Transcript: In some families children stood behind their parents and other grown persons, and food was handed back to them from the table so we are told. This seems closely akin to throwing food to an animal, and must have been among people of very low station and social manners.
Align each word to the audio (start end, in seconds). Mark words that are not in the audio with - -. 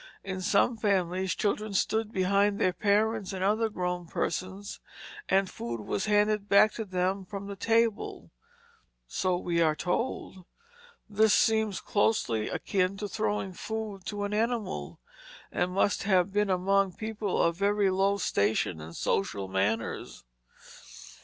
In 0.23 0.41
some 0.41 0.77
families 0.77 1.35
children 1.35 1.75
stood 1.75 2.11
behind 2.11 2.57
their 2.57 2.73
parents 2.73 3.33
and 3.33 3.43
other 3.43 3.69
grown 3.69 4.07
persons, 4.07 4.79
and 5.29 5.47
food 5.47 5.79
was 5.81 6.05
handed 6.07 6.49
back 6.49 6.71
to 6.73 6.85
them 6.85 7.23
from 7.23 7.45
the 7.45 7.55
table 7.55 8.31
so 9.07 9.37
we 9.37 9.61
are 9.61 9.75
told. 9.75 10.43
This 11.07 11.35
seems 11.35 11.79
closely 11.79 12.49
akin 12.49 12.97
to 12.97 13.07
throwing 13.07 13.53
food 13.53 14.03
to 14.07 14.23
an 14.23 14.33
animal, 14.33 14.99
and 15.51 15.71
must 15.71 16.01
have 16.01 16.33
been 16.33 16.49
among 16.49 16.93
people 16.93 17.39
of 17.39 17.55
very 17.55 17.91
low 17.91 18.17
station 18.17 18.81
and 18.81 18.95
social 18.95 19.47
manners. 19.47 20.23